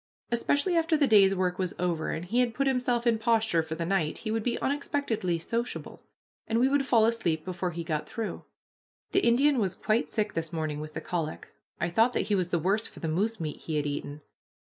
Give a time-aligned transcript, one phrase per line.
[0.31, 3.75] Especially after the day's work was over, and he had put himself in posture for
[3.75, 6.01] the night, he would be unexpectedly sociable,
[6.47, 8.43] and we would fall asleep before he got through.
[9.11, 11.49] The Indian was quite sick this morning with the colic.
[11.79, 14.21] I thought that he was the worse for the moose meat he had eaten.